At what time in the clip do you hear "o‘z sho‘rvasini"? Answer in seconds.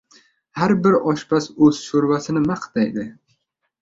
1.67-2.43